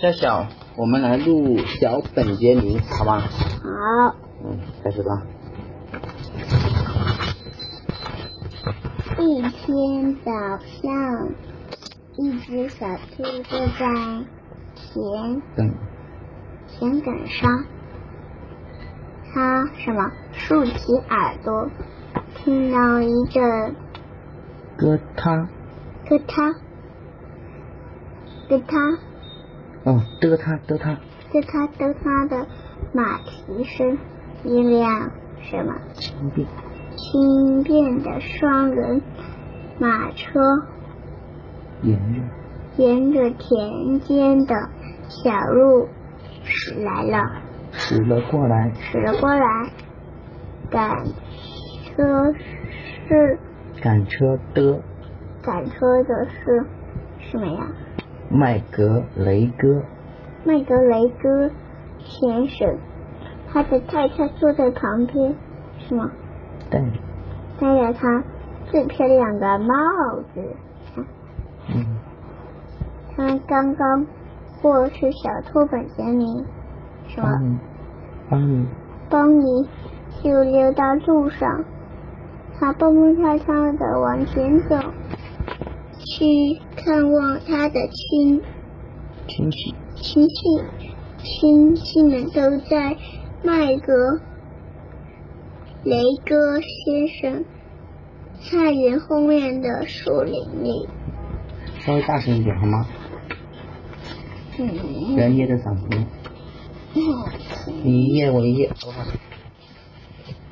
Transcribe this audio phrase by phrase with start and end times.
[0.00, 3.18] 夏小，我们来录小本杰明，好吗？
[3.20, 4.14] 好。
[4.44, 5.10] 嗯，开始吧。
[9.18, 10.30] 一天早
[10.60, 11.28] 上，
[12.16, 14.24] 一只小兔坐在
[14.76, 15.74] 田等
[16.68, 17.64] 田埂上，
[19.34, 20.12] 它什么？
[20.32, 21.68] 竖起耳朵，
[22.36, 23.74] 听到一阵
[24.78, 25.48] 咯嗒，
[26.08, 26.54] 咯嗒
[28.48, 28.96] 咯嗒
[29.84, 30.92] 哦，嘚他嘚它，
[31.32, 32.46] 咯嗒咯嗒的
[32.92, 33.98] 马蹄声，
[34.44, 36.46] 一辆什么轻便，
[36.96, 39.00] 轻便的双轮
[39.78, 40.40] 马车
[41.82, 42.20] 沿着。
[42.76, 44.54] 沿着田间的
[45.08, 45.88] 小路
[46.44, 47.42] 驶来了，
[47.72, 49.70] 驶了过来，驶了过来。
[50.70, 51.04] 赶
[51.96, 52.32] 车
[53.08, 53.38] 是？
[53.82, 54.80] 赶车的。
[55.42, 56.64] 赶车的是
[57.18, 57.66] 什么呀？
[58.30, 59.82] 麦格雷戈，
[60.44, 61.50] 麦格雷戈
[61.98, 62.76] 先生，
[63.50, 65.34] 他的太太坐在旁边，
[65.78, 66.10] 是吗？
[66.70, 66.80] 对，
[67.58, 68.22] 戴着他
[68.66, 69.74] 最漂亮的帽
[70.34, 70.56] 子。
[71.74, 71.86] 嗯，
[73.16, 74.06] 他刚刚
[74.60, 76.44] 过去小兔本杰明，
[77.08, 77.28] 是吗？
[77.32, 77.58] 帮你，
[78.28, 78.68] 帮你，
[79.08, 79.68] 邦尼
[80.22, 81.64] 就溜到路上，
[82.60, 84.76] 他蹦蹦跳跳的往前走，
[86.18, 88.42] 去看望他的亲
[89.28, 90.34] 亲戚，亲戚。
[91.20, 92.96] 亲戚们都在
[93.44, 94.20] 麦格
[95.84, 97.44] 雷戈先生
[98.40, 100.88] 菜园后面的树林里。
[101.80, 102.86] 稍微大声一点好吗？
[104.58, 104.68] 嗯
[105.14, 105.88] 不要嗓子。
[107.82, 109.04] 你一页我一页，好不好？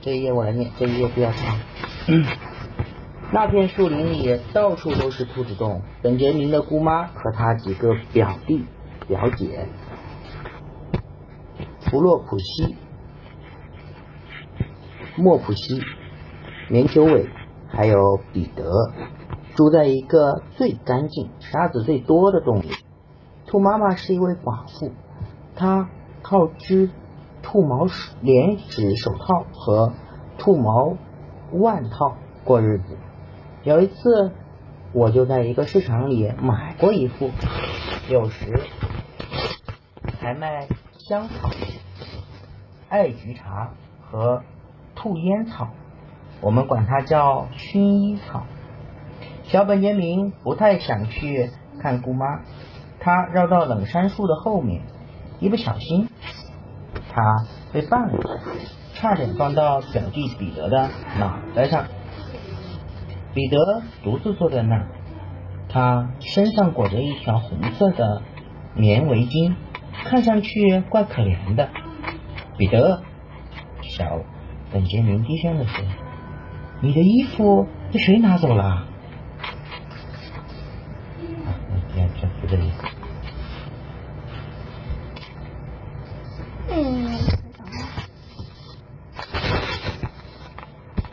[0.00, 1.58] 这一页我来念，这一页不要唱。
[3.30, 8.64] 那片树林里到处都是兔子洞，本杰明的姑妈和他几个表弟、
[9.06, 9.66] 表姐，
[11.80, 12.74] 弗洛普西、
[15.14, 15.82] 莫普西、
[16.70, 17.28] 棉球尾，
[17.68, 18.64] 还有彼得，
[19.54, 22.70] 住在一个最干净、沙子最多的洞里。
[23.46, 24.90] 兔妈妈是一位寡妇，
[25.54, 25.90] 她
[26.22, 26.88] 靠织
[27.42, 29.92] 兔毛手连指手套和
[30.38, 30.96] 兔毛
[31.52, 32.96] 腕套过日子。
[33.64, 34.32] 有一次，
[34.92, 37.30] 我就在一个市场里买过一副，
[38.08, 38.60] 有时
[40.20, 41.50] 还卖香草、
[42.88, 44.42] 艾菊茶和
[44.94, 45.68] 兔烟草，
[46.40, 48.44] 我们管它叫薰衣草。
[49.42, 52.40] 小本杰明不太想去看姑妈，
[53.00, 54.82] 他绕到冷杉树的后面，
[55.40, 56.08] 一不小心，
[57.12, 58.28] 他被绊了一下，
[58.94, 61.84] 差点撞到表弟彼得的脑袋上。
[63.34, 64.88] 彼得独自坐在那儿，
[65.68, 68.22] 他身上裹着一条红色的
[68.74, 69.54] 棉围巾，
[70.04, 71.68] 看上去怪可怜的。
[72.56, 73.02] 彼得，
[73.82, 74.20] 小
[74.72, 75.84] 本杰明低声的说
[76.82, 78.86] ：“你的衣服被谁拿走了？”，
[86.70, 87.18] 嗯，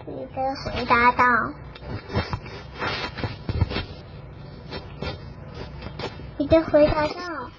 [0.06, 1.24] 彼得回答道
[6.46, 7.50] ：“彼得回答道，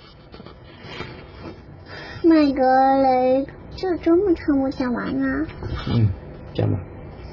[2.23, 2.63] 麦格
[3.03, 5.47] 雷，这周末唱不讲完啊？
[5.93, 6.09] 嗯，
[6.55, 6.79] 讲吧，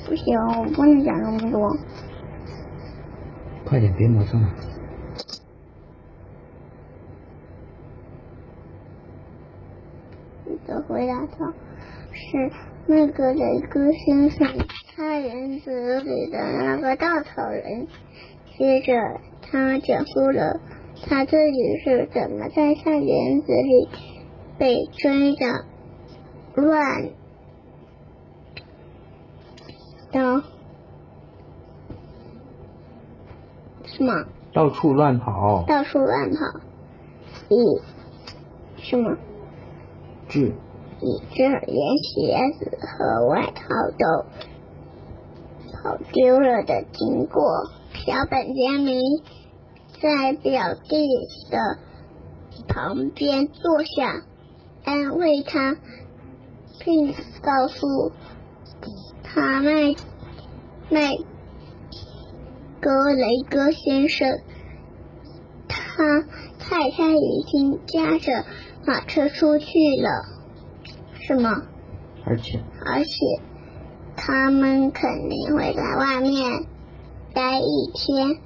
[0.08, 1.78] 不行，我不能讲那么多。
[3.66, 4.50] 快点，别磨蹭了。
[10.46, 11.54] 你的回答道
[12.12, 12.52] ：“是
[12.88, 14.48] 麦格雷戈先生
[14.96, 17.86] 菜园子里的那个稻草人。”
[18.58, 18.94] 接着，
[19.42, 20.60] 他讲述了
[21.06, 23.90] 他自己是怎么在菜园子里
[24.58, 25.66] 被追着
[26.56, 27.10] 乱
[30.12, 30.44] 的
[33.86, 36.60] 什么到处乱跑，到处乱跑，
[37.50, 37.82] 以
[38.78, 39.18] 什么？
[40.30, 40.54] 治
[41.02, 43.68] 以致连鞋子和外套
[43.98, 44.26] 都
[45.74, 47.44] 跑丢了的经过。
[47.94, 49.00] 小本杰明
[50.04, 51.08] 在表弟
[51.50, 51.80] 的
[52.68, 54.22] 旁边坐下，
[54.84, 55.78] 安慰他，
[56.84, 58.12] 并告诉
[59.24, 59.96] 他麦
[60.90, 61.16] 麦
[62.82, 64.42] 格雷戈先生，
[65.70, 66.04] 他
[66.60, 68.44] 太太已经驾着
[68.86, 70.26] 马车出去了，
[71.22, 71.62] 是吗？
[72.26, 73.14] 而且而且
[74.18, 76.66] 他们肯定会在外面
[77.34, 78.42] 待一天，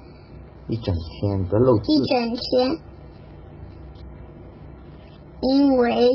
[0.68, 1.92] 一整天，别漏字。
[1.92, 2.78] 一整天。
[5.40, 6.10] 因为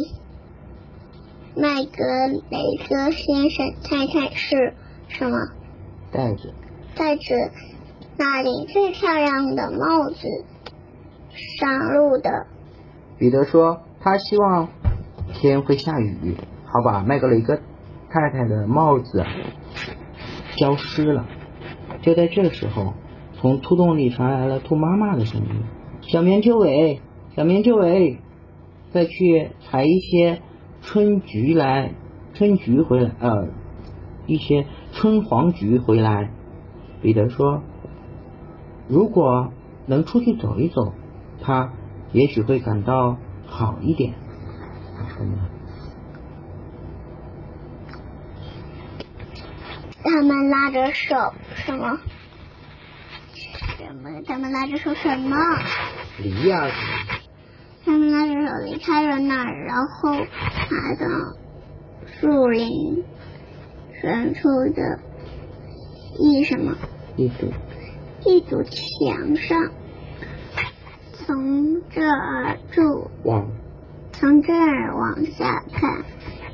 [1.55, 2.03] 麦格
[2.49, 2.59] 雷
[2.89, 4.73] 戈先生太太是
[5.07, 5.37] 什么？
[6.11, 6.53] 戴着
[6.95, 7.35] 戴着
[8.17, 10.27] 那顶最漂亮的帽子
[11.57, 12.45] 上路的。
[13.17, 14.67] 彼得说：“他希望
[15.33, 16.35] 天会下雨，
[16.65, 17.55] 好把麦格雷戈
[18.09, 19.23] 太太的帽子
[20.57, 21.25] 浇湿了。”
[22.03, 22.93] 就在这时候，
[23.43, 25.47] 从兔洞里传来了兔妈妈的声音
[25.99, 27.01] ：“小棉球尾，
[27.35, 28.19] 小棉球尾，
[28.93, 30.41] 再去采一些
[30.81, 31.93] 春菊来，
[32.33, 33.49] 春菊回来，呃，
[34.27, 36.31] 一些春黄菊回来。”
[37.03, 37.61] 彼得说
[38.87, 39.51] ：“如果
[39.87, 40.93] 能出去走一走，
[41.41, 41.73] 他。”
[42.13, 44.13] 也许会感到好一点。
[50.01, 51.15] 他们拉着手
[51.55, 51.97] 什么？
[53.85, 54.21] 什么？
[54.25, 55.37] 他们拉着手什么？
[56.19, 56.69] 离呀！
[57.85, 61.07] 他们拉着手离开了那儿，然后爬到
[62.05, 63.03] 树林
[64.01, 64.99] 深处的
[66.17, 66.77] 一什么？
[67.17, 67.51] 一堵
[68.25, 69.71] 一堵墙上。
[71.11, 73.49] 从这儿住，往
[74.11, 76.03] 从这儿往下看，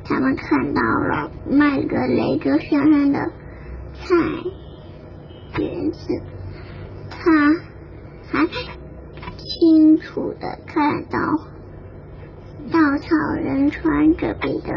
[0.03, 3.31] 他们看到了麦格雷格先生的
[3.93, 4.15] 菜
[5.59, 6.21] 园子。
[7.21, 7.29] 他
[8.31, 8.47] 还
[9.37, 11.19] 清楚的看到
[12.71, 14.71] 稻草人穿着彼得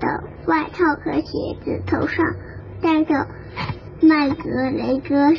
[0.00, 2.24] 的外套和鞋子，头上
[2.80, 3.26] 戴着
[4.00, 5.34] 麦格雷戈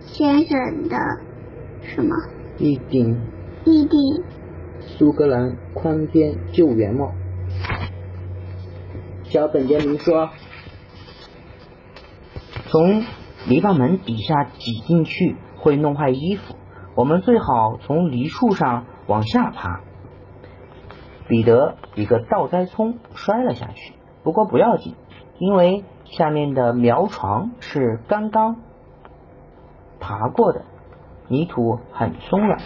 [0.00, 0.96] 先生的
[1.82, 2.16] 什么？
[2.58, 3.20] 一顶
[3.64, 4.24] 一顶
[4.80, 7.12] 苏格兰宽边救援帽。
[9.24, 10.30] 小本杰明说
[12.68, 13.04] ：“从
[13.48, 16.56] 篱笆门底下挤进去会弄坏衣服，
[16.94, 19.80] 我们最好从梨树上往下爬。”
[21.28, 24.94] 彼得一个倒栽葱摔了下去，不过不要紧，
[25.38, 28.56] 因为下面的苗床是刚刚
[29.98, 30.64] 爬过的。
[31.28, 32.60] 泥土很松软，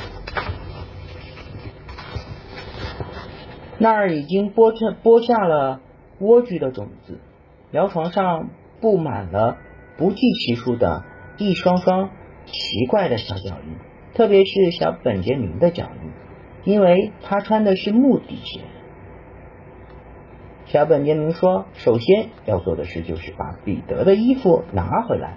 [3.79, 5.81] 那儿已经播下播下了
[6.21, 7.19] 莴苣的种子。
[7.71, 8.51] 苗床上
[8.83, 9.57] 布满了
[10.01, 11.05] 不计其数的
[11.39, 12.11] 一双双
[12.47, 13.77] 奇怪的小脚印，
[14.15, 16.11] 特别是小本杰明的脚印，
[16.65, 18.63] 因为他穿的是木底鞋。
[20.65, 25.37] 小本杰明说：“首先要做的事就是把彼得的衣服拿回来，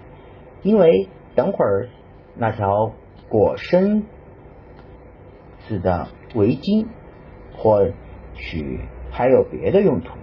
[0.64, 1.90] 因为等会儿
[2.36, 2.94] 那条。”
[3.30, 4.04] 裹身
[5.68, 6.86] 子的围巾，
[7.58, 7.90] 或
[8.36, 10.14] 许还有别的用途。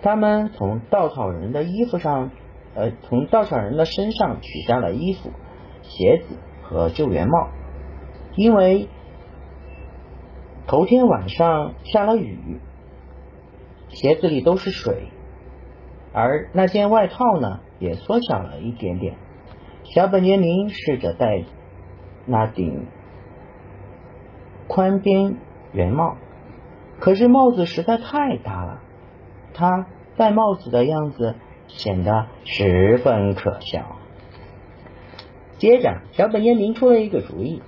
[0.00, 2.30] 他们从稻草人的衣服上，
[2.74, 5.30] 呃，从稻草人的身上取下了衣服、
[5.82, 7.48] 鞋子和救援帽，
[8.36, 8.88] 因为
[10.66, 12.60] 头天晚上下了雨，
[13.88, 15.08] 鞋子里都是水，
[16.12, 19.16] 而那件外套呢，也缩小了一点点。
[19.82, 21.44] 小本杰明试着戴
[22.24, 22.86] 那顶
[24.68, 25.36] 宽边
[25.72, 26.16] 圆帽，
[27.00, 28.80] 可是帽子实在太大了，
[29.52, 29.86] 他
[30.16, 31.34] 戴帽子的样子
[31.76, 33.96] 显得十分可笑。
[35.58, 37.62] 接着，小本烟明出了一个主意，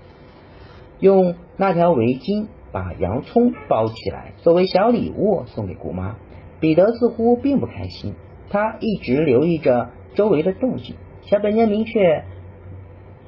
[0.98, 6.16] 用那条围巾把洋葱包起来，作为小礼物送给姑妈。
[6.58, 8.14] 彼得似乎并不开心，
[8.48, 10.96] 他一直留意着周围的动静。
[11.22, 12.24] 小本烟明却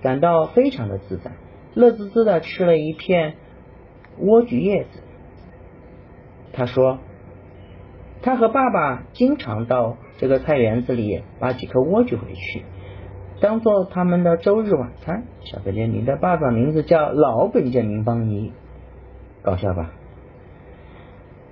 [0.03, 1.33] 感到非常的自在，
[1.75, 3.35] 乐滋滋的吃了一片
[4.21, 5.01] 莴苣叶子。
[6.53, 7.01] 他说
[8.23, 12.65] ：“他和爸爸经常到这个菜园子里把几颗莴苣回去，
[13.43, 18.55] 当做他们的周日晚餐。”小本杰明的爸爸名字叫老本杰明邦尼，
[19.43, 19.91] 搞笑吧？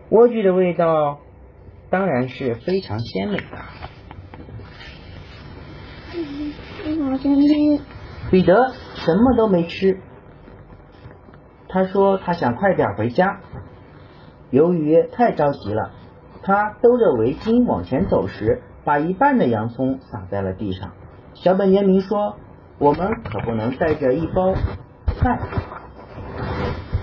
[0.08, 1.18] 莴苣的味道
[1.90, 3.44] 当然是非常鲜美的。
[8.30, 10.00] 彼得什么都没吃，
[11.68, 13.38] 他说他想快点回家。
[14.48, 15.90] 由于太着急了，
[16.42, 20.90] 他兜着围巾往前走时，把一半的洋葱撒在了地上。
[21.34, 22.36] 小本杰明说
[22.78, 24.54] ：“我们可不能带着一包
[25.06, 25.38] 菜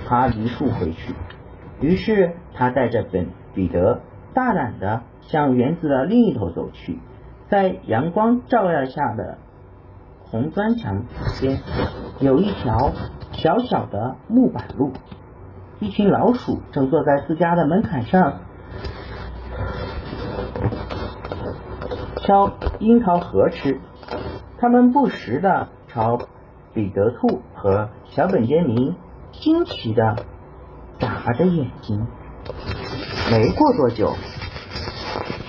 [0.08, 1.16] 爬梨树回去。”
[1.80, 4.02] 于是他带着本彼得
[4.34, 7.00] 大胆的向园子的另一头走去。
[7.50, 9.38] 在阳光照耀下的
[10.26, 11.06] 红砖墙
[11.40, 11.60] 边，
[12.20, 12.92] 有一条
[13.32, 14.92] 小小的木板路。
[15.80, 18.42] 一群老鼠正坐在自家的门槛上
[22.30, 23.82] 挑樱桃核吃。
[24.60, 26.28] 他们不时的朝
[26.76, 28.96] 彼得兔和小本杰明
[29.32, 30.28] 惊奇的
[31.00, 32.06] 眨着眼睛。
[33.32, 34.14] 没过多久，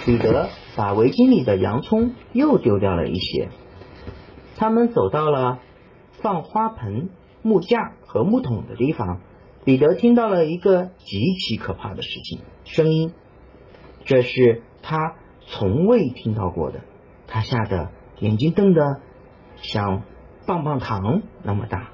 [0.07, 3.51] 彼得把围巾里的洋葱又丢掉了一些。
[4.57, 5.59] 他们走到了
[6.23, 7.11] 放花盆、
[7.43, 9.21] 木架和木桶的地方。
[9.67, 13.13] 彼得听到了一个极其可怕的事情，声音，
[14.07, 15.17] 这是他
[15.51, 16.81] 从未听到过的。
[17.27, 19.01] 他吓得眼睛瞪得
[19.57, 20.03] 像
[20.47, 21.91] 棒棒糖那么大。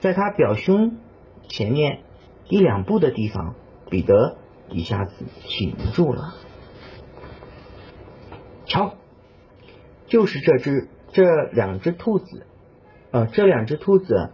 [0.00, 0.98] 在他表兄
[1.48, 2.00] 前面
[2.48, 3.54] 一两步的地方，
[3.90, 4.36] 彼得
[4.68, 6.34] 一下子停住了。
[8.66, 8.94] 瞧，
[10.06, 10.88] 就是这只。
[11.10, 12.46] 这两只兔子，
[13.12, 14.30] 呃，这两只兔子，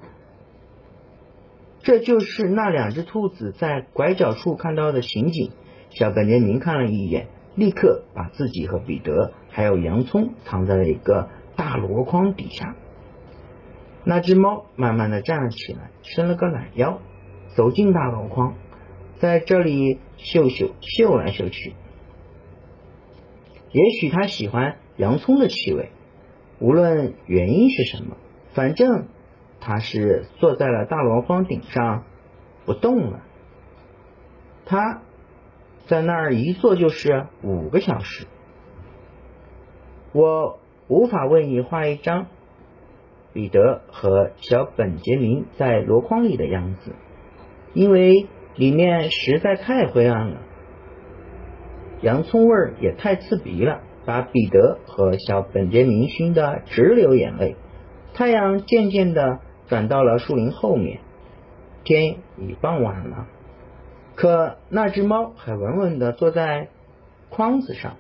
[1.85, 5.53] 这就是那两只兔子在拐角处看到的情景。
[5.91, 12.75] 小本杰明看了一眼，立刻把自己和彼得还有洋葱藏在了一个大箩筐底下。
[14.05, 17.01] 那只猫慢慢的站了起来，伸了个懒腰，
[17.55, 18.55] 走进大箩筐，
[19.19, 21.75] 在这里嗅嗅嗅来嗅去。
[23.73, 25.91] 也许它喜欢洋葱的气味。
[26.61, 28.17] 无论原因是什么，
[28.53, 29.07] 反正
[29.59, 32.05] 他是坐在了大箩筐顶上
[32.65, 33.23] 不动了。
[34.65, 35.03] 他
[35.87, 38.27] 在那儿一坐就是五个小时。
[40.13, 42.27] 我无法为你画一张
[43.33, 46.93] 彼得和小本杰明在箩筐里的样子，
[47.73, 48.27] 因为
[48.57, 50.41] 里面实在太灰暗了，
[52.01, 53.81] 洋葱味儿也太刺鼻了。
[54.07, 57.57] 把彼得和小本杰明熏得直流眼泪。
[58.13, 61.01] 太阳渐渐的转到了树林后面，
[61.85, 63.27] 天已傍晚了。
[64.15, 66.69] 可那只猫还稳稳的坐在
[67.31, 67.97] 筐子上。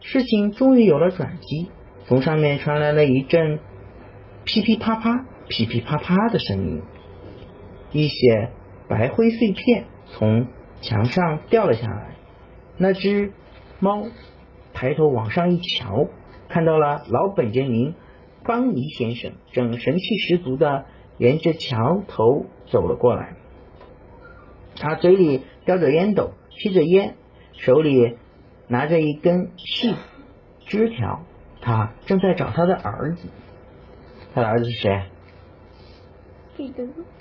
[0.00, 1.70] 事情终于有了转机，
[2.06, 3.58] 从上面传来了一阵
[4.44, 6.82] 噼噼啪啪、噼噼啪啪的声音，
[7.92, 8.50] 一些
[8.88, 10.46] 白灰碎片从
[10.80, 12.16] 墙上掉了下来。
[12.76, 13.32] 那只
[13.80, 14.06] 猫。
[14.78, 16.06] 抬头往上一瞧，
[16.50, 17.94] 看到了老本杰明
[18.44, 20.84] 邦尼先生正神气十足的
[21.16, 23.36] 沿着桥头走了过来。
[24.76, 27.16] 他嘴里叼着烟斗，吸着烟，
[27.52, 28.16] 手里
[28.68, 29.94] 拿着一根细
[30.66, 31.22] 枝条。
[31.60, 33.28] 他正在找他的儿子。
[34.34, 35.02] 他的儿子是谁？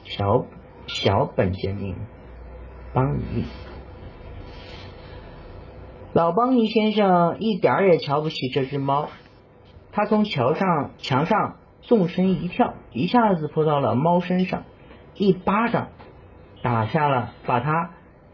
[0.04, 0.46] 小
[0.88, 1.96] 小本杰明
[2.94, 3.46] 邦尼。
[6.14, 9.10] 老邦尼先生一点儿也瞧不起这只猫，
[9.92, 14.64] 他从桥上墙上纵身一跳，一下子扑到了猫身上，
[15.16, 15.90] 一巴掌
[16.66, 17.92] 打下了，把它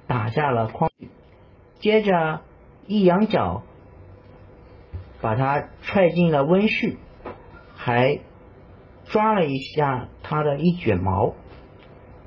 [0.08, 0.90] 打下了筐，
[1.82, 2.40] 接着
[2.88, 3.64] 一扬脚，
[5.20, 6.96] 把它踹进了温室，
[7.76, 8.22] 还
[9.04, 11.34] 抓了一下它的一卷毛。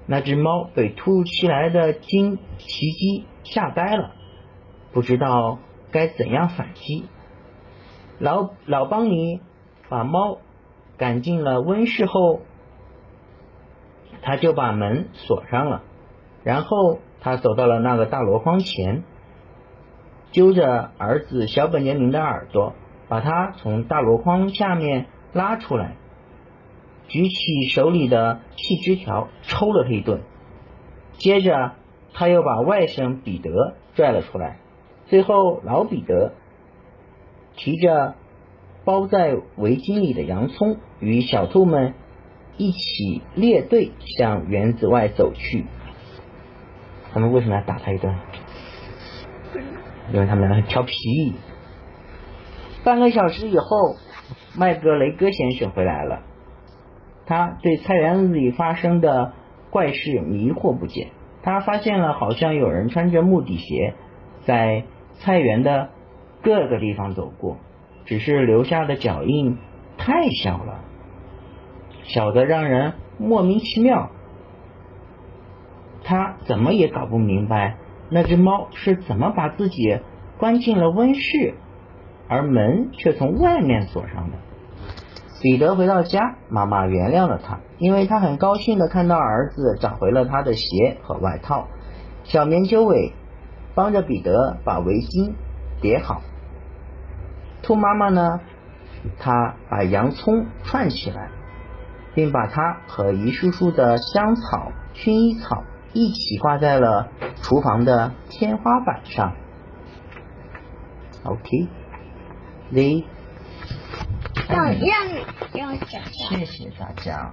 [0.05, 4.13] 那只猫被突如其来的惊奇击吓呆了。
[4.93, 5.59] 不知道
[5.91, 7.07] 该怎样反击，
[8.19, 9.41] 老老邦尼
[9.89, 10.37] 把猫
[10.99, 12.43] 赶进了温室后，
[14.21, 15.83] 他就把门锁上了。
[16.45, 19.03] 然后他走到了那个大箩筐前，
[20.31, 22.75] 揪着儿子小本杰明的耳朵，
[23.09, 25.97] 把他从大箩筐下面拉出来，
[27.09, 30.21] 举起手里的细枝条抽了他一顿。
[31.15, 31.73] 接着
[32.13, 34.59] 他又把外甥彼得拽了出来。
[35.07, 36.33] 最后，老彼得
[37.57, 38.15] 提着
[38.85, 41.95] 包在围巾里的洋葱，与小兔们
[42.57, 45.67] 一起列队向园子外走去。
[47.15, 48.15] 他们为什么要打他一顿？
[50.13, 50.93] 因为他们很调皮。
[52.85, 53.97] 半个小时以后，
[54.55, 56.21] 麦格雷戈先生回来了。
[57.25, 59.33] 他对菜园子里发生的
[59.71, 61.13] 怪事迷惑不解。
[61.43, 63.95] 他发现了，好像有人穿着木底鞋
[64.45, 64.85] 在。
[65.21, 65.91] 菜园的
[66.43, 67.57] 各个地方走过，
[68.05, 69.57] 只是留下的脚印
[69.97, 70.81] 太小了，
[72.03, 74.11] 小的让人莫名其妙。
[76.45, 77.77] 怎么也搞不明白，
[78.11, 80.01] 那只猫是怎么把自己
[80.39, 81.55] 关进了温室，
[82.29, 84.39] 而门却从外面锁上的。
[85.43, 91.69] 彼得回到家，妈妈原谅了他，因为他很高兴的看到儿子找回了他的鞋和外套。
[92.25, 93.13] 小棉球尾。
[93.77, 95.33] 帮着彼得把围巾
[95.81, 96.23] 叠好。
[97.61, 98.41] 兔妈妈呢，
[99.19, 101.31] 她把洋葱串起来，
[102.15, 107.09] 并把它和一束束的香草、薰衣草一起挂在了
[107.43, 109.35] 厨房的天花板上。
[111.25, 113.05] OK，The。
[114.49, 115.09] 让让
[115.55, 116.03] 让讲。
[116.13, 117.33] 谢谢大家。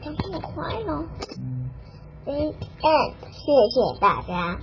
[0.00, 1.04] 这么快呢？
[1.38, 1.68] 嗯。
[2.24, 4.56] The end，谢谢大家。